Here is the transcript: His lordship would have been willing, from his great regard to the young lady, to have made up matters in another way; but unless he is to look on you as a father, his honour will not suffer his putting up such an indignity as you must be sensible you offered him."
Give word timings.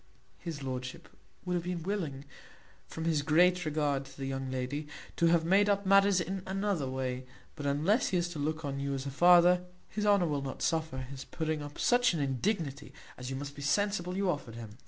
His 0.39 0.63
lordship 0.63 1.07
would 1.45 1.53
have 1.53 1.65
been 1.65 1.83
willing, 1.83 2.25
from 2.87 3.05
his 3.05 3.21
great 3.21 3.65
regard 3.65 4.05
to 4.05 4.17
the 4.17 4.25
young 4.25 4.49
lady, 4.49 4.87
to 5.17 5.27
have 5.27 5.45
made 5.45 5.69
up 5.69 5.85
matters 5.85 6.19
in 6.19 6.41
another 6.47 6.89
way; 6.89 7.27
but 7.55 7.67
unless 7.67 8.07
he 8.07 8.17
is 8.17 8.27
to 8.29 8.39
look 8.39 8.65
on 8.65 8.79
you 8.79 8.95
as 8.95 9.05
a 9.05 9.11
father, 9.11 9.63
his 9.89 10.07
honour 10.07 10.25
will 10.25 10.41
not 10.41 10.63
suffer 10.63 10.97
his 10.97 11.23
putting 11.25 11.61
up 11.61 11.77
such 11.77 12.15
an 12.15 12.19
indignity 12.19 12.93
as 13.15 13.29
you 13.29 13.35
must 13.35 13.55
be 13.55 13.61
sensible 13.61 14.17
you 14.17 14.27
offered 14.27 14.55
him." 14.55 14.79